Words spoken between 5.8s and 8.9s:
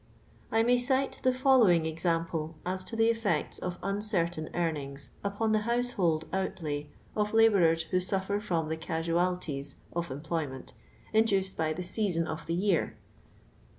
hold outlay of labourers who suffer from the